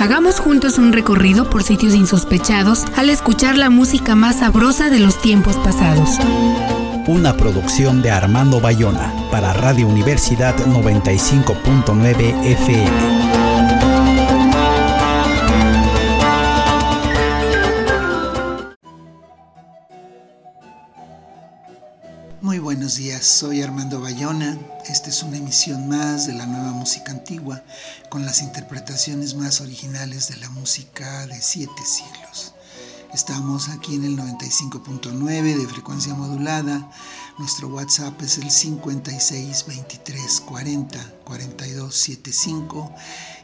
[0.00, 5.20] Hagamos juntos un recorrido por sitios insospechados al escuchar la música más sabrosa de los
[5.20, 6.16] tiempos pasados.
[7.06, 13.39] Una producción de Armando Bayona para Radio Universidad 95.9 FM.
[22.70, 24.56] Buenos días, soy Armando Bayona.
[24.88, 27.64] Esta es una emisión más de la nueva música antigua
[28.10, 32.54] con las interpretaciones más originales de la música de siete siglos.
[33.12, 36.88] Estamos aquí en el 95.9 de frecuencia modulada.
[37.38, 42.94] Nuestro WhatsApp es el 56 23 40 42 75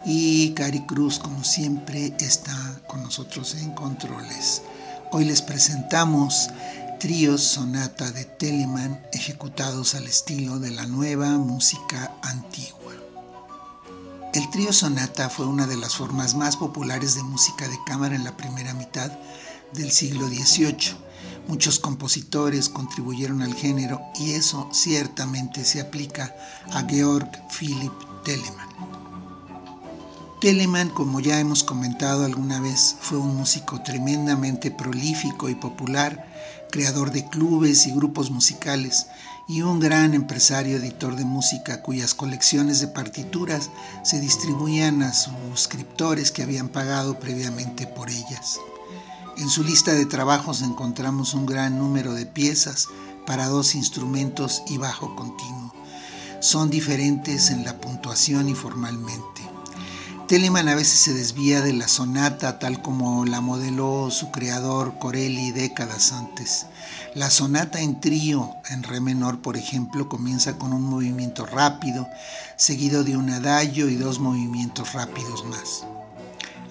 [0.05, 4.63] y Cari Cruz, como siempre, está con nosotros en controles.
[5.11, 6.49] Hoy les presentamos
[6.99, 12.95] tríos sonata de Telemann ejecutados al estilo de la nueva música antigua.
[14.33, 18.25] El trío sonata fue una de las formas más populares de música de cámara en
[18.25, 19.11] la primera mitad
[19.75, 20.97] del siglo XVIII.
[21.49, 26.35] Muchos compositores contribuyeron al género y eso ciertamente se aplica
[26.73, 27.93] a Georg Philipp
[28.25, 28.69] Telemann.
[30.41, 36.36] Telemann, como ya hemos comentado alguna vez, fue un músico tremendamente prolífico y popular
[36.71, 39.07] creador de clubes y grupos musicales,
[39.49, 43.71] y un gran empresario editor de música cuyas colecciones de partituras
[44.03, 48.59] se distribuían a suscriptores que habían pagado previamente por ellas.
[49.39, 52.89] En su lista de trabajos encontramos un gran número de piezas
[53.27, 55.73] para dos instrumentos y bajo continuo.
[56.41, 59.36] Son diferentes en la puntuación y formalmente.
[60.27, 65.53] Telemann a veces se desvía de la sonata tal como la modeló su creador Corelli
[65.53, 66.67] décadas antes.
[67.15, 72.09] La sonata en trío, en re menor por ejemplo, comienza con un movimiento rápido,
[72.57, 75.87] seguido de un adagio y dos movimientos rápidos más.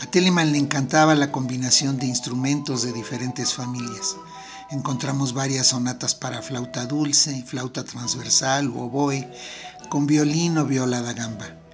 [0.02, 4.18] A Telemann le encantaba la combinación de instrumentos de diferentes familias.
[4.70, 9.32] Encontramos varias sonatas para flauta dulce, flauta transversal o oboe,
[9.88, 11.65] con violín o viola da gamba.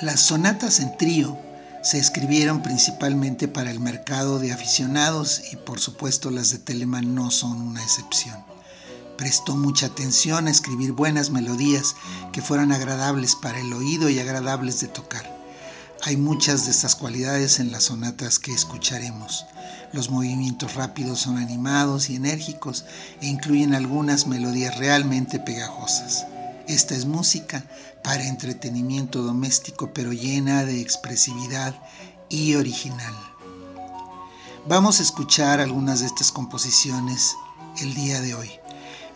[0.00, 1.36] Las sonatas en trío
[1.82, 7.32] se escribieron principalmente para el mercado de aficionados y por supuesto las de Telemann no
[7.32, 8.36] son una excepción.
[9.16, 11.96] Prestó mucha atención a escribir buenas melodías
[12.30, 15.36] que fueran agradables para el oído y agradables de tocar.
[16.04, 19.46] Hay muchas de estas cualidades en las sonatas que escucharemos.
[19.92, 22.84] Los movimientos rápidos son animados y enérgicos
[23.20, 26.24] e incluyen algunas melodías realmente pegajosas.
[26.68, 27.64] Esta es música
[28.04, 31.74] para entretenimiento doméstico, pero llena de expresividad
[32.28, 33.14] y original.
[34.68, 37.34] Vamos a escuchar algunas de estas composiciones
[37.80, 38.50] el día de hoy.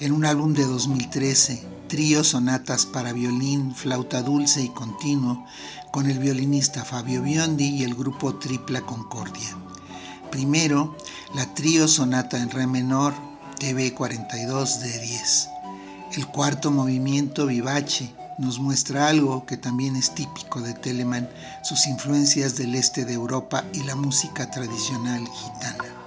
[0.01, 5.45] En un álbum de 2013, trío sonatas para violín, flauta dulce y continuo,
[5.91, 9.59] con el violinista Fabio Biondi y el grupo Tripla Concordia.
[10.31, 10.97] Primero,
[11.35, 13.13] la trío sonata en re menor,
[13.59, 15.49] TV 42 de 10.
[16.15, 21.27] El cuarto movimiento vivace nos muestra algo que también es típico de Telemann,
[21.63, 26.02] sus influencias del este de Europa y la música tradicional gitana.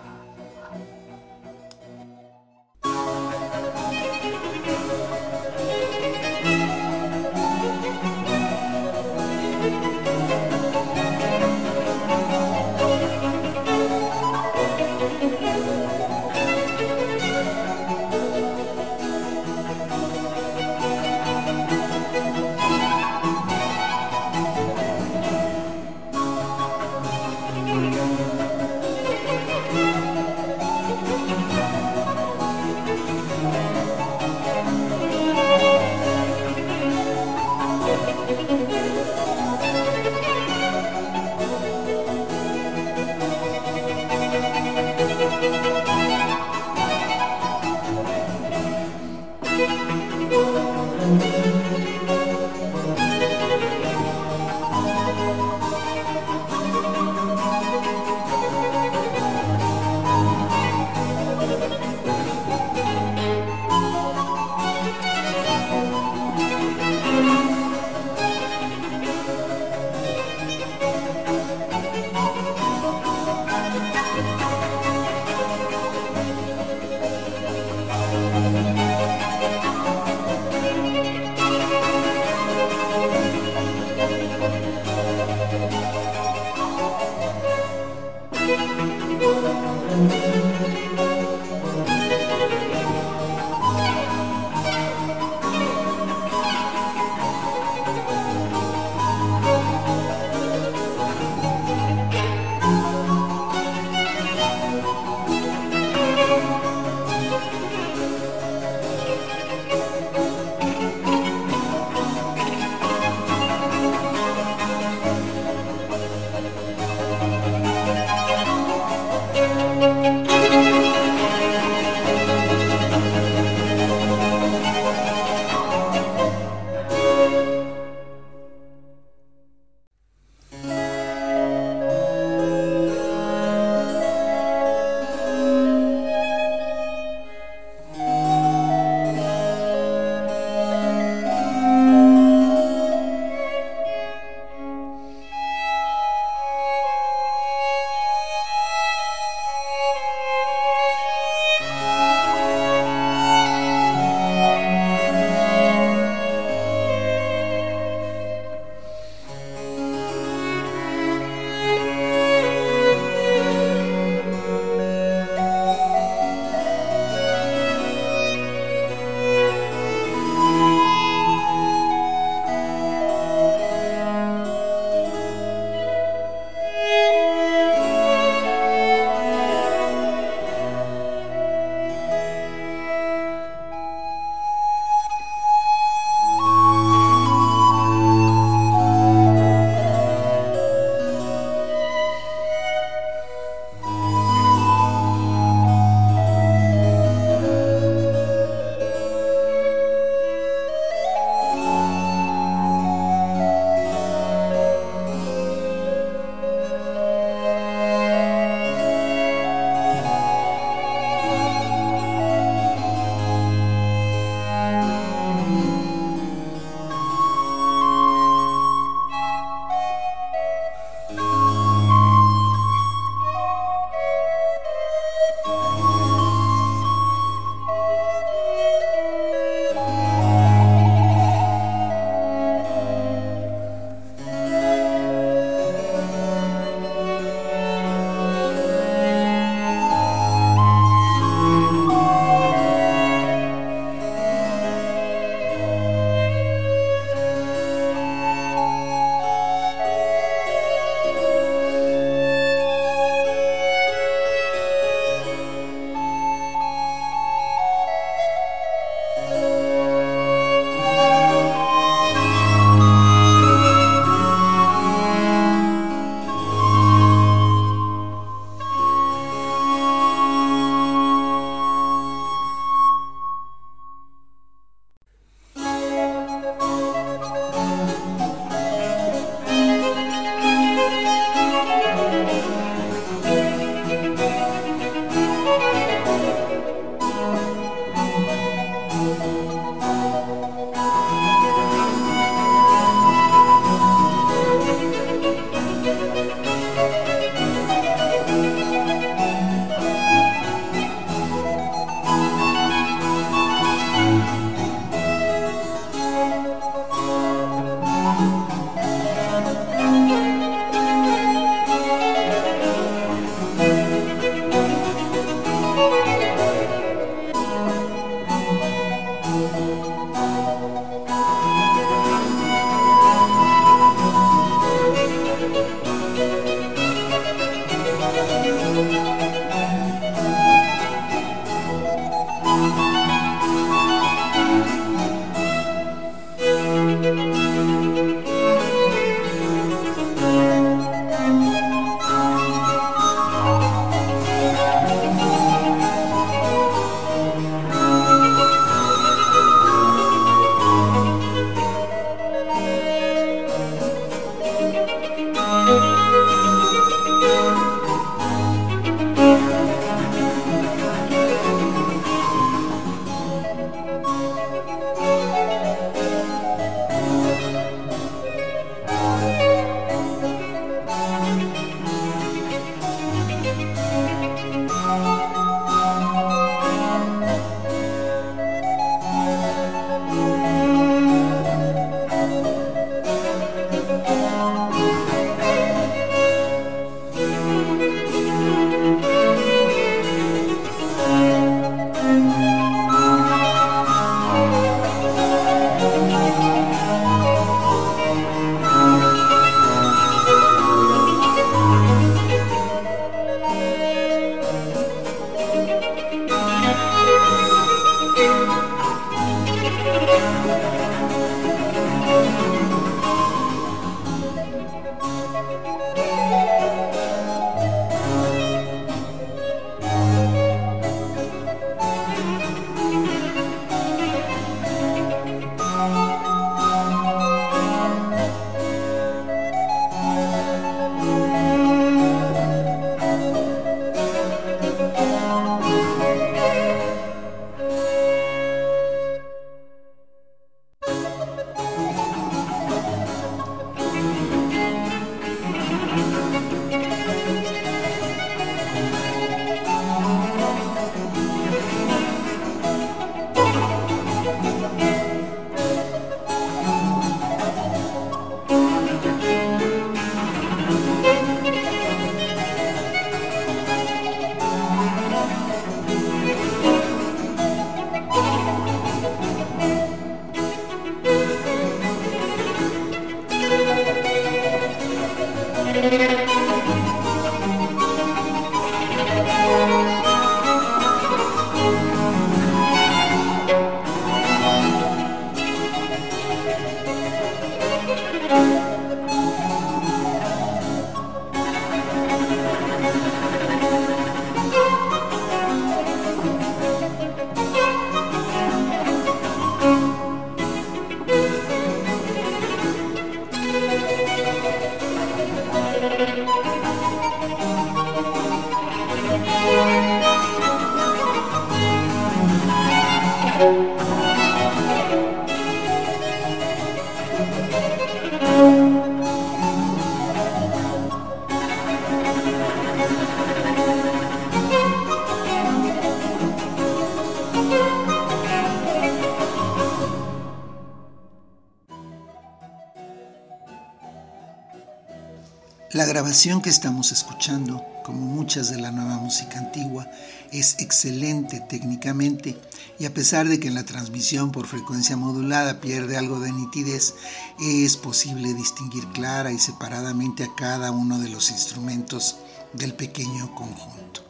[536.16, 539.86] Grabación que estamos escuchando, como muchas de la nueva música antigua,
[540.32, 542.40] es excelente técnicamente
[542.80, 546.94] y a pesar de que en la transmisión por frecuencia modulada pierde algo de nitidez,
[547.42, 552.16] es posible distinguir clara y separadamente a cada uno de los instrumentos
[552.54, 554.02] del pequeño conjunto.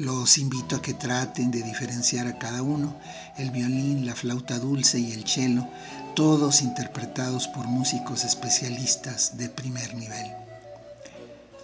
[0.00, 2.96] Los invito a que traten de diferenciar a cada uno,
[3.38, 5.64] el violín, la flauta dulce y el cello,
[6.16, 10.45] todos interpretados por músicos especialistas de primer nivel.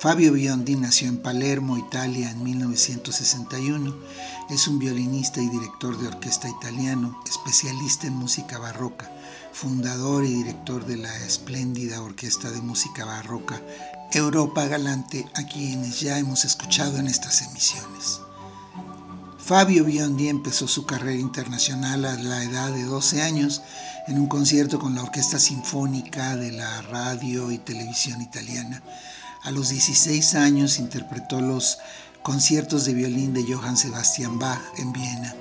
[0.02, 3.96] Fabio Biondi nació en Palermo, Italia, en 1961.
[4.50, 9.08] Es un violinista y director de orquesta italiano, especialista en música barroca,
[9.52, 13.62] fundador y director de la espléndida Orquesta de Música Barroca
[14.10, 18.18] Europa Galante, a quienes ya hemos escuchado en estas emisiones.
[19.38, 23.62] Fabio Biondi empezó su carrera internacional a la edad de 12 años
[24.08, 28.82] en un concierto con la Orquesta Sinfónica de la Radio y Televisión Italiana
[29.42, 31.78] a los 16 años interpretó los
[32.22, 35.34] conciertos de violín de Johann Sebastian Bach en Viena.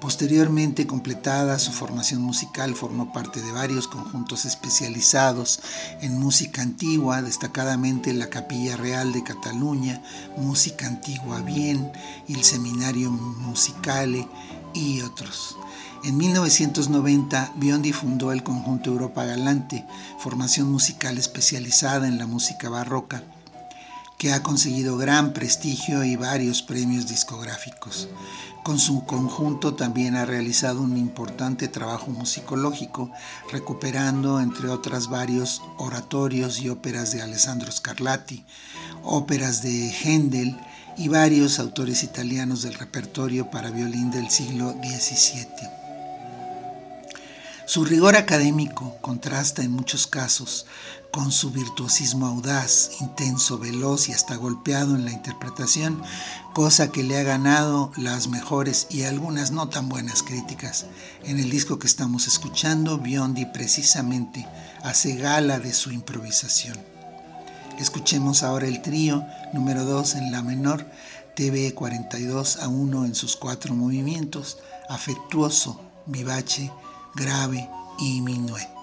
[0.00, 5.60] Posteriormente, completada su formación musical, formó parte de varios conjuntos especializados
[6.00, 10.02] en música antigua, destacadamente la Capilla Real de Cataluña,
[10.36, 11.90] Música Antigua Bien
[12.28, 14.28] y el Seminario Musicale
[14.74, 15.56] y otros.
[16.04, 19.86] En 1990, Biondi fundó el conjunto Europa Galante,
[20.18, 23.22] formación musical especializada en la música barroca,
[24.18, 28.08] que ha conseguido gran prestigio y varios premios discográficos.
[28.64, 33.10] Con su conjunto también ha realizado un importante trabajo musicológico,
[33.52, 38.44] recuperando, entre otras, varios oratorios y óperas de Alessandro Scarlatti,
[39.04, 40.58] óperas de Händel
[40.96, 45.85] y varios autores italianos del repertorio para violín del siglo XVII.
[47.66, 50.66] Su rigor académico contrasta en muchos casos
[51.10, 56.00] con su virtuosismo audaz, intenso, veloz y hasta golpeado en la interpretación,
[56.54, 60.86] cosa que le ha ganado las mejores y algunas no tan buenas críticas.
[61.24, 64.46] En el disco que estamos escuchando, Biondi precisamente
[64.84, 66.78] hace gala de su improvisación.
[67.80, 70.86] Escuchemos ahora el trío número 2 en la menor,
[71.34, 74.58] TV 42 a 1 en sus cuatro movimientos,
[74.88, 76.70] afectuoso, vivace,
[77.16, 77.68] grave
[77.98, 78.75] y minuet.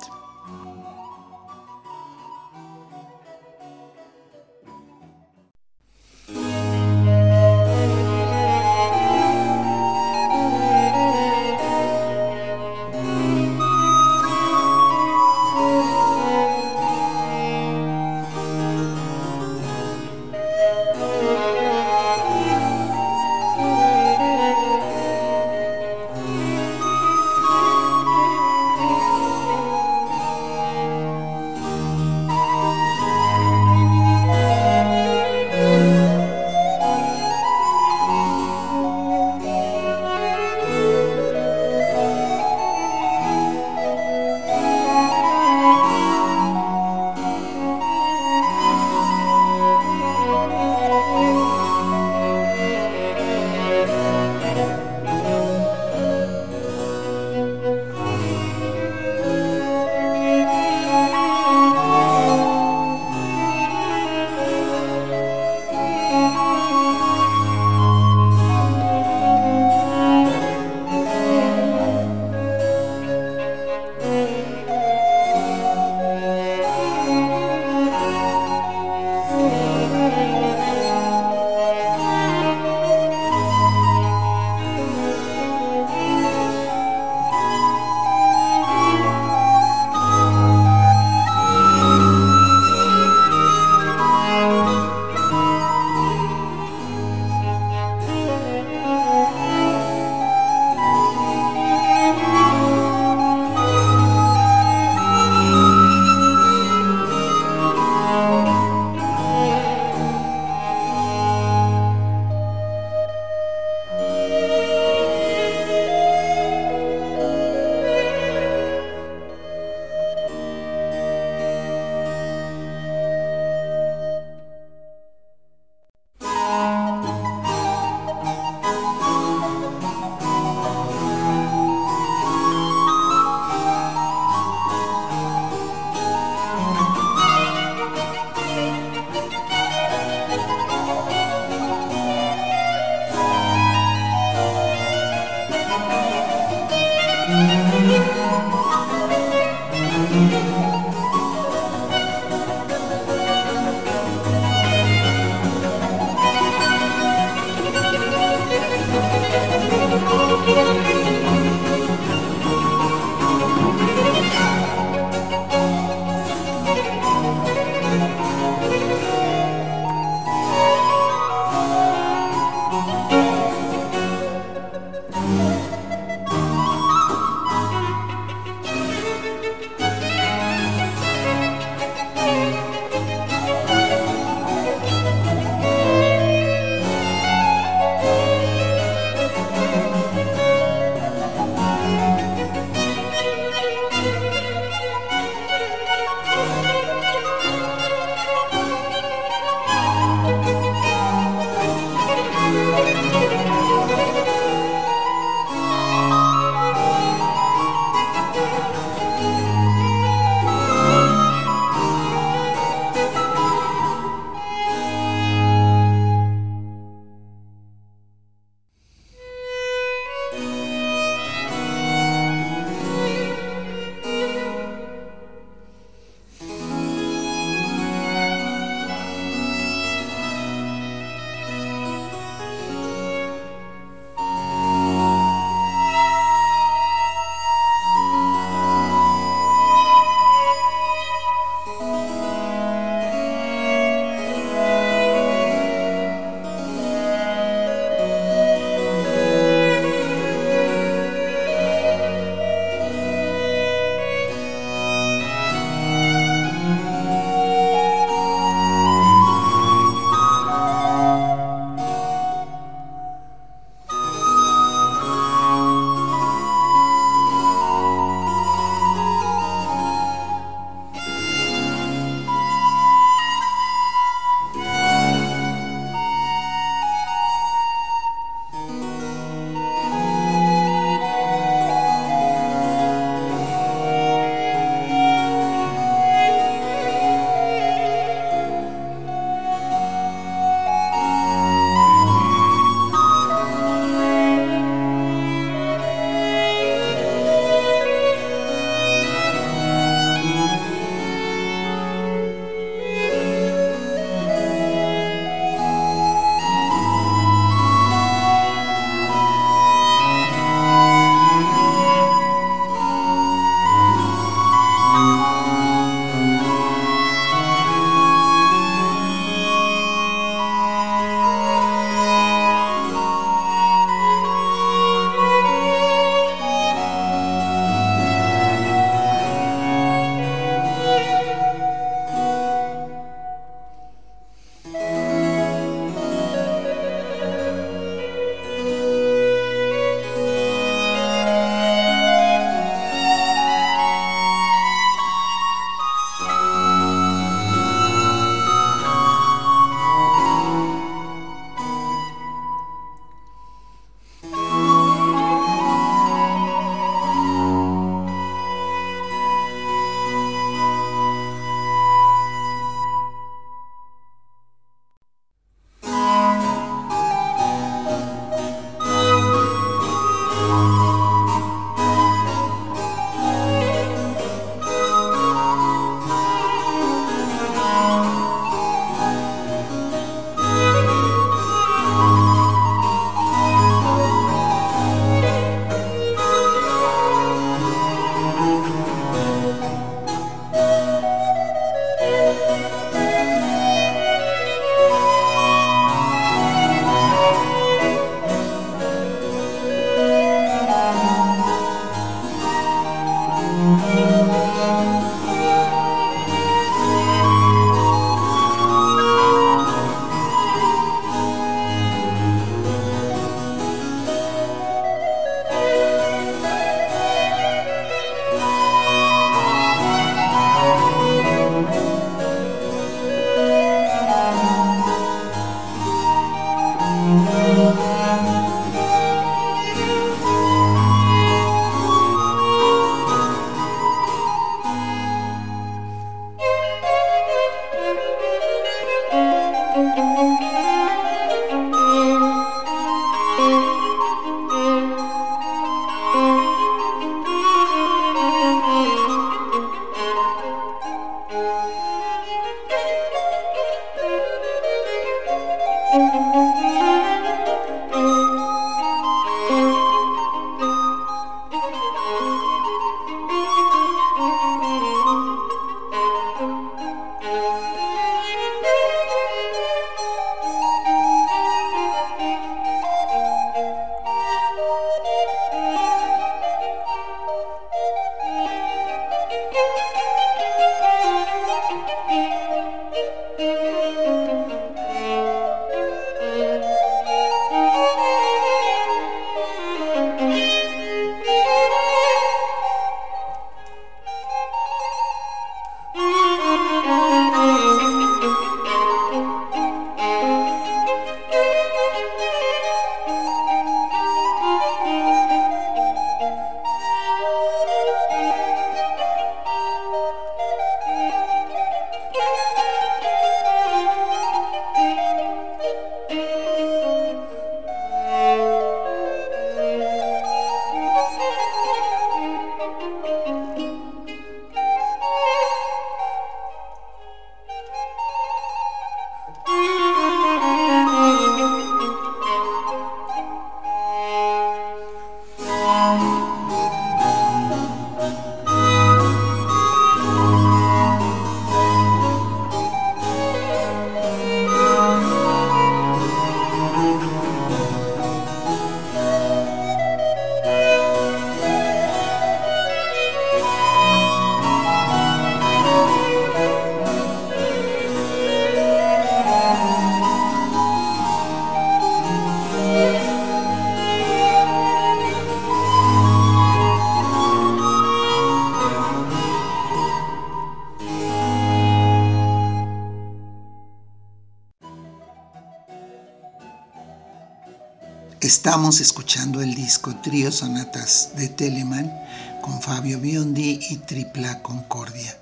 [578.36, 581.93] Estamos escuchando el disco Trío Sonatas de Telemann
[582.41, 585.15] con Fabio Biondi y Tripla Concordia.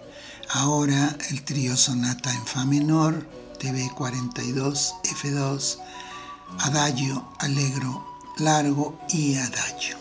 [0.50, 3.28] Ahora el trío Sonata en Fa menor,
[3.60, 5.78] TV 42, F2,
[6.60, 8.02] Adagio, Allegro,
[8.38, 10.01] Largo y Adagio.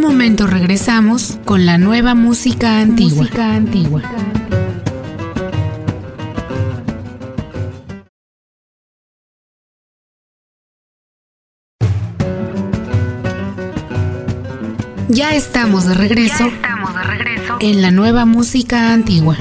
[0.00, 3.22] Momento regresamos con la nueva música antigua.
[3.22, 4.02] Música antigua.
[15.08, 16.46] Ya estamos de regreso.
[16.46, 19.38] Ya estamos de regreso en la nueva música antigua.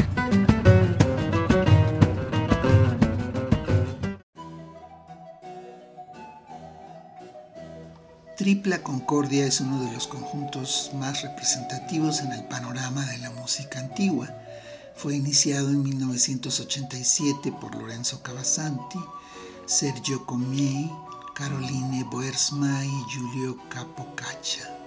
[8.43, 13.79] Tripla Concordia es uno de los conjuntos más representativos en el panorama de la música
[13.79, 14.27] antigua.
[14.97, 18.99] Fue iniciado en 1987 por Lorenzo Cavasanti,
[19.65, 20.91] Sergio Comiei,
[21.33, 24.77] Caroline Boersma y Giulio Capocaccia.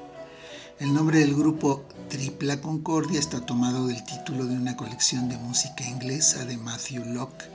[0.79, 5.83] El nombre del grupo Tripla Concordia está tomado del título de una colección de música
[5.83, 7.47] inglesa de Matthew Locke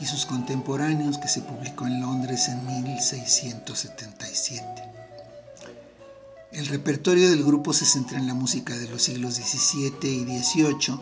[0.00, 4.93] y sus contemporáneos que se publicó en Londres en 1677.
[6.54, 11.00] El repertorio del grupo se centra en la música de los siglos XVII y XVIII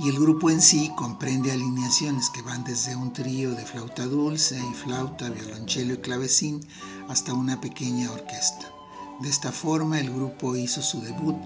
[0.00, 4.58] y el grupo en sí comprende alineaciones que van desde un trío de flauta dulce
[4.58, 6.66] y flauta, violonchelo y clavecín
[7.08, 8.72] hasta una pequeña orquesta.
[9.20, 11.36] De esta forma el grupo hizo su debut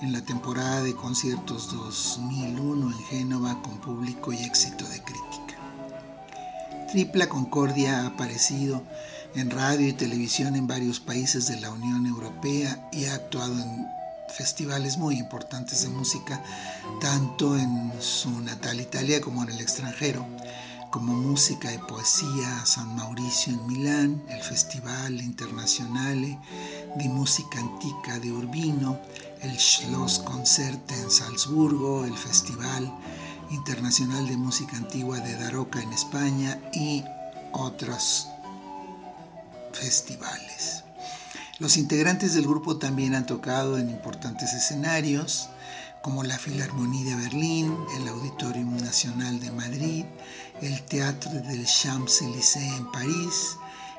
[0.00, 5.56] en la temporada de conciertos 2001 en Génova con público y éxito de crítica.
[6.92, 8.84] Tripla Concordia ha aparecido
[9.34, 13.86] en radio y televisión en varios países de la Unión Europea y ha actuado en
[14.28, 16.42] festivales muy importantes de música,
[17.00, 20.26] tanto en su natal Italia como en el extranjero,
[20.90, 26.38] como Música y Poesía San Mauricio en Milán, el Festival Internazionale
[26.96, 29.00] di Música Antica de Urbino,
[29.40, 32.92] el Schloss Concerte en Salzburgo, el Festival
[33.50, 37.02] Internacional de Música Antigua de Daroca en España y
[37.52, 38.28] otros
[39.72, 40.84] festivales.
[41.58, 45.48] Los integrantes del grupo también han tocado en importantes escenarios
[46.02, 50.04] como la Filarmonía de Berlín, el Auditorium Nacional de Madrid,
[50.60, 53.56] el Teatro del Champs-Élysées en París,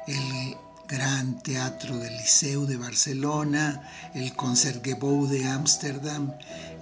[0.07, 3.81] el Gran Teatro del Liceu de Barcelona,
[4.13, 6.33] el Concertgebouw de Ámsterdam,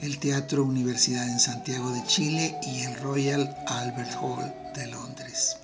[0.01, 5.57] el Teatro Universidad en Santiago de Chile y el Royal Albert Hall de Londres.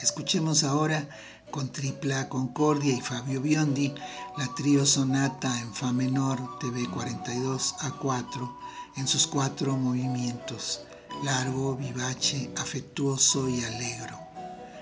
[0.00, 1.06] Escuchemos ahora
[1.50, 3.94] con Tripla Concordia y Fabio Biondi,
[4.36, 8.58] la trío sonata en Fa menor TV 42 a 4
[8.96, 10.82] en sus cuatro movimientos,
[11.22, 14.18] largo, vivace, afectuoso y alegro.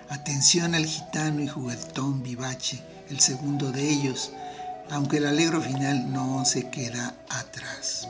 [0.09, 4.33] Atención al gitano y juguetón vivace, el segundo de ellos,
[4.91, 8.09] aunque el alegro final no se queda atrás.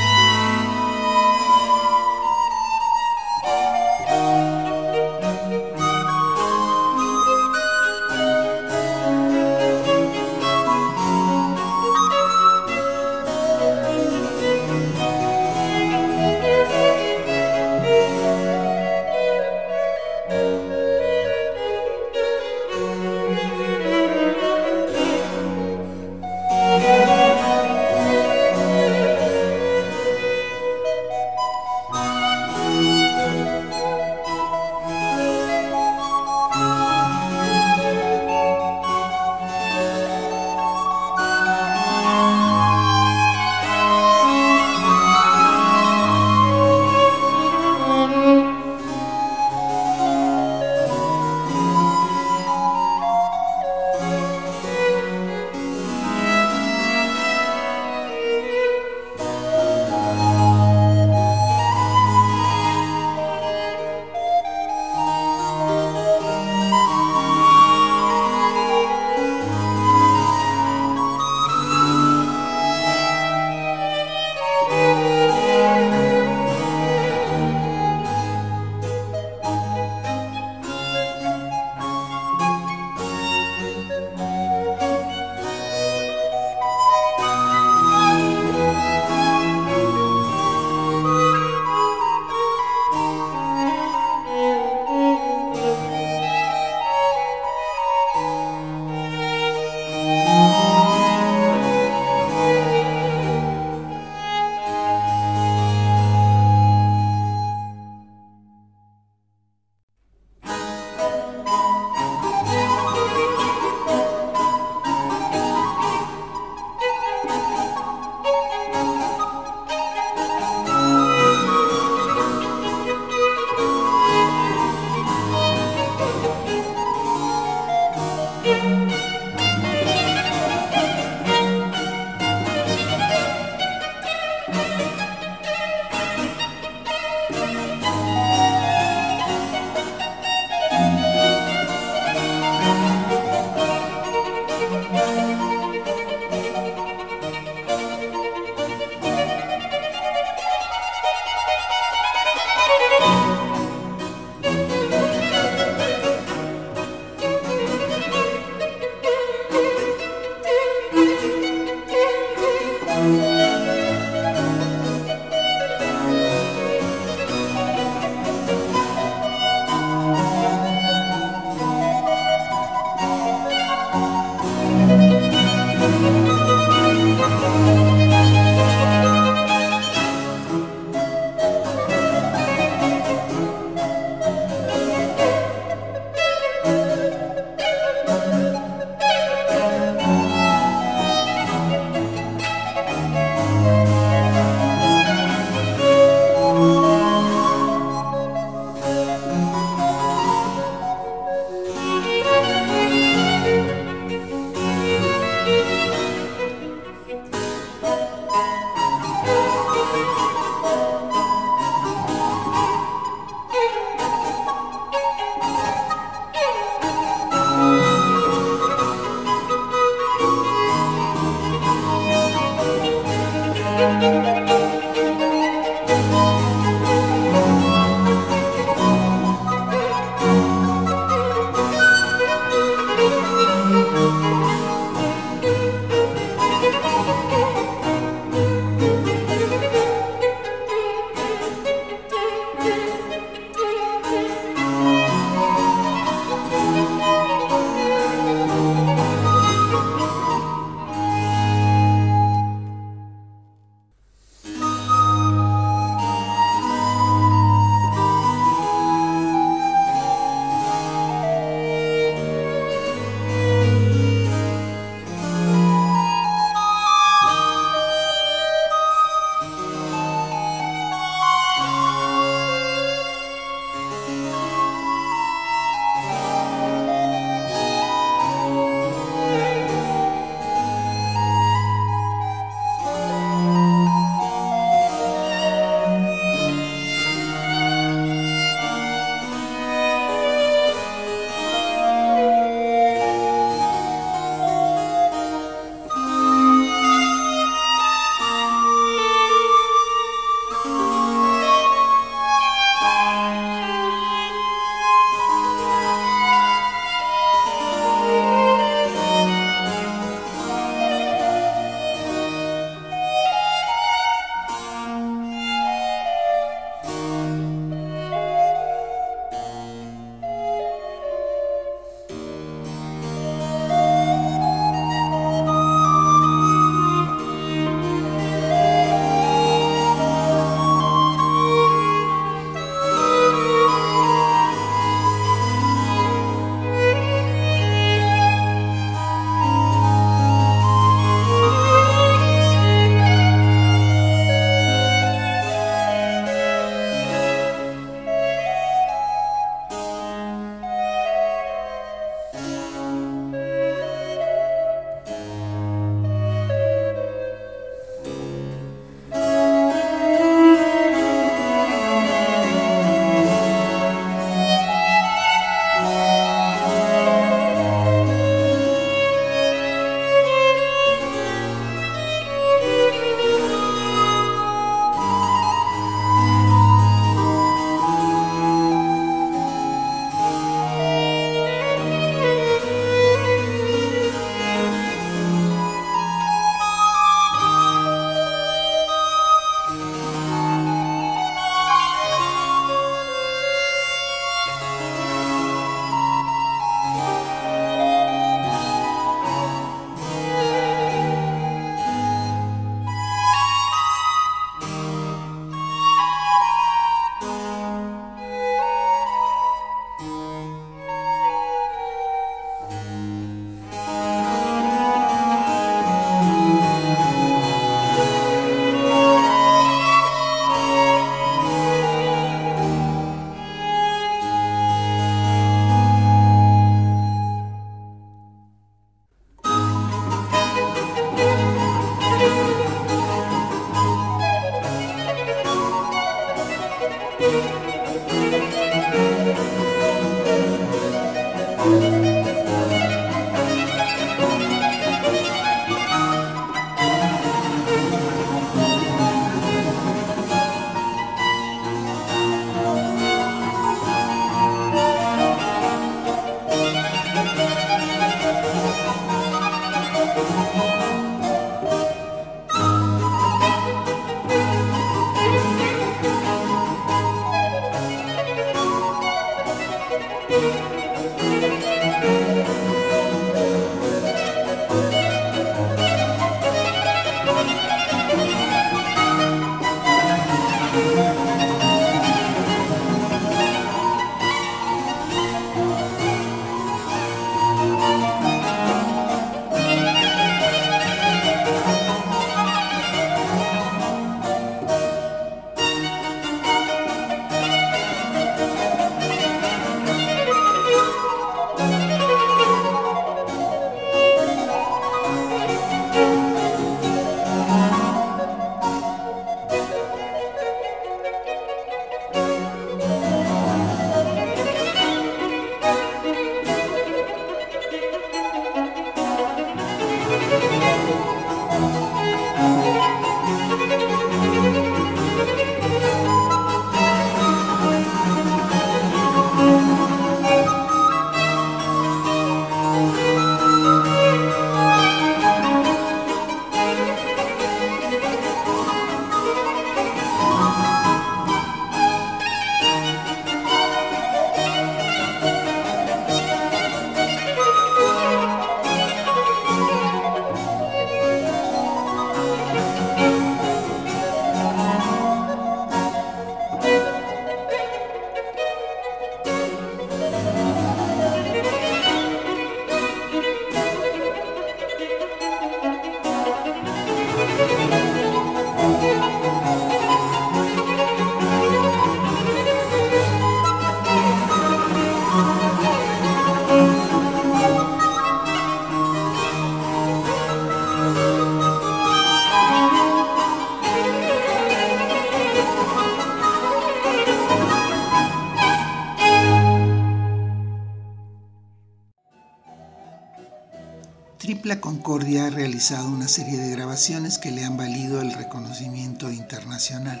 [595.12, 600.00] Concordia ha realizado una serie de grabaciones que le han valido el reconocimiento internacional.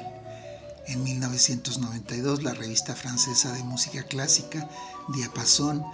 [0.86, 4.66] En 1992, la revista francesa de música clásica,
[5.14, 5.84] Diapason,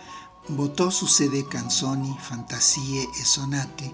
[0.50, 3.92] votó su CD Canzoni, Fantasie e Sonate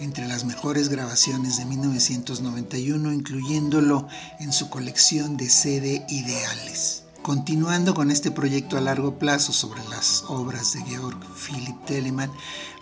[0.00, 4.08] entre las mejores grabaciones de 1991, incluyéndolo
[4.40, 7.05] en su colección de CD Ideales.
[7.26, 12.30] Continuando con este proyecto a largo plazo sobre las obras de Georg Philipp Telemann,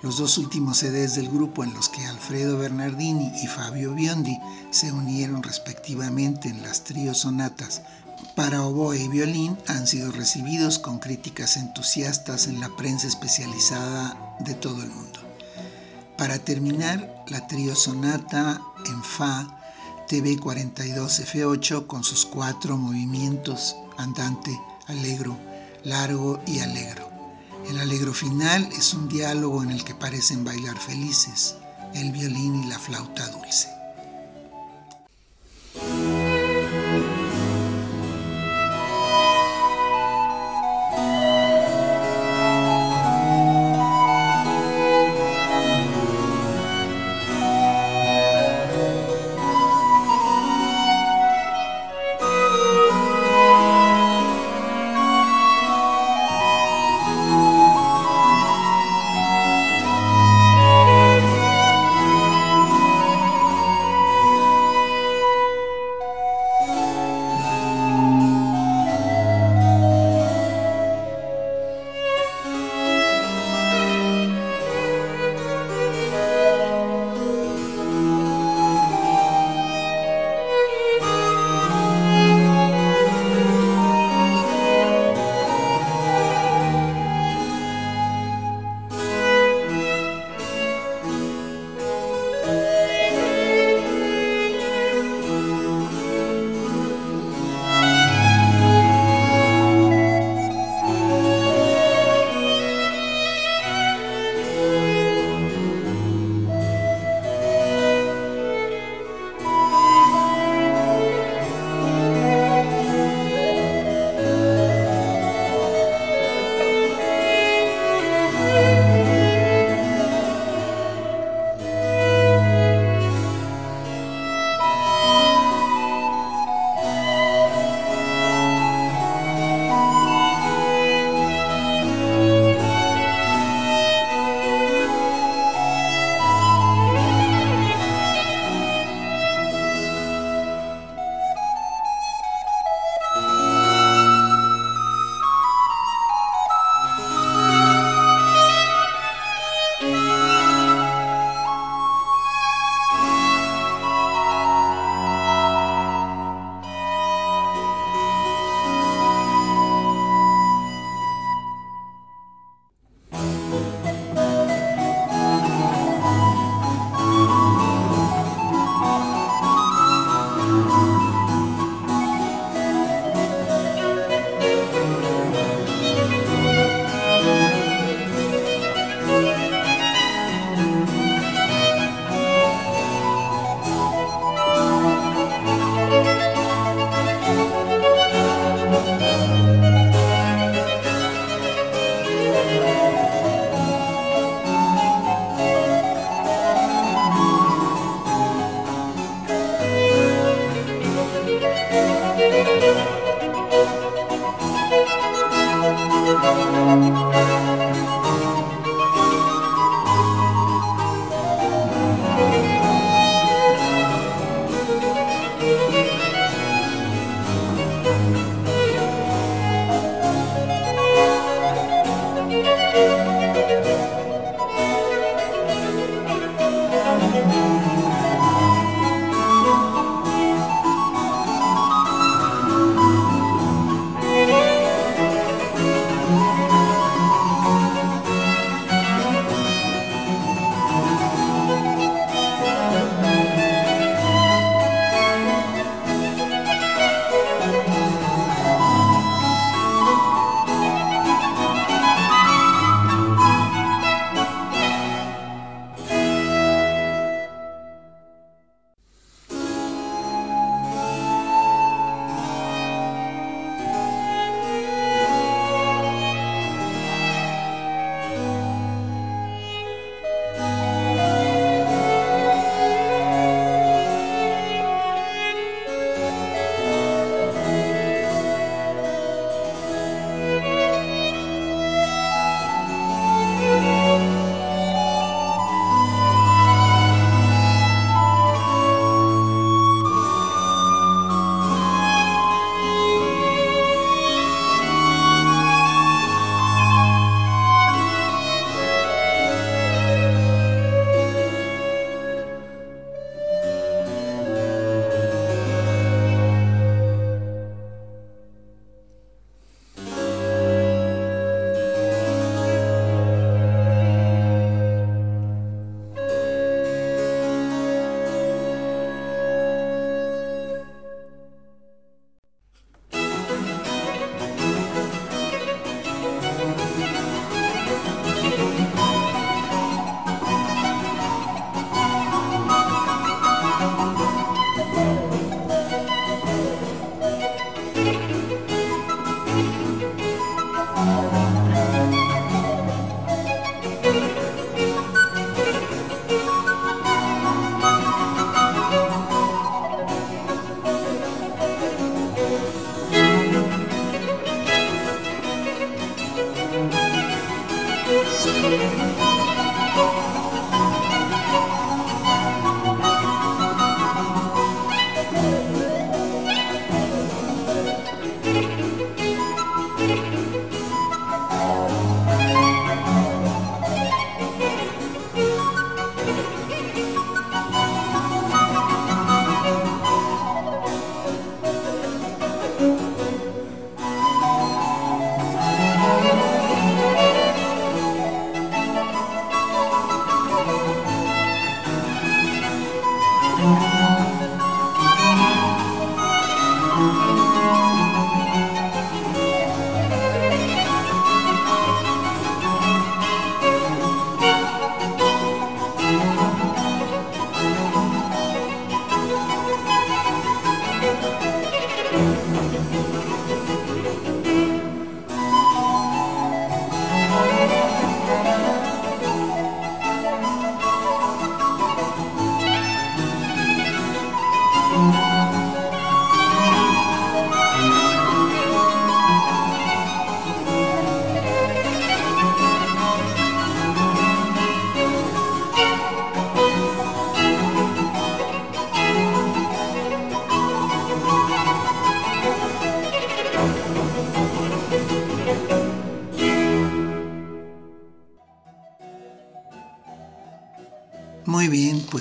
[0.02, 4.38] los dos últimos CDs del grupo en los que Alfredo Bernardini y Fabio Biondi
[4.70, 7.80] se unieron respectivamente en las trío sonatas
[8.36, 14.52] para oboe y violín han sido recibidos con críticas entusiastas en la prensa especializada de
[14.52, 15.20] todo el mundo.
[16.18, 19.58] Para terminar, la trío sonata en Fa
[20.10, 25.36] TV42F8 con sus cuatro movimientos andante, alegro,
[25.84, 27.08] largo y alegro.
[27.68, 31.56] El alegro final es un diálogo en el que parecen bailar felices
[31.94, 33.68] el violín y la flauta dulce.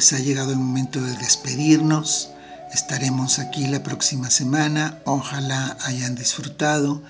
[0.04, 2.32] Pues ha llegado el momento de despedirnos.
[2.74, 5.00] Estaremos aquí la próxima semana.
[5.06, 7.02] Ojalá hayan disfrutado.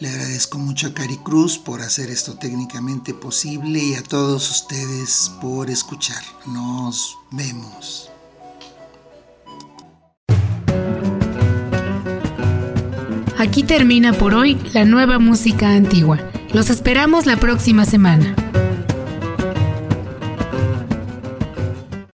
[0.00, 5.30] Le agradezco mucho a Cari Cruz por hacer esto técnicamente posible y a todos ustedes
[5.40, 6.20] por escuchar.
[6.46, 8.10] Nos vemos.
[13.38, 16.18] Aquí termina por hoy la nueva música antigua.
[16.52, 18.34] Los esperamos la próxima semana.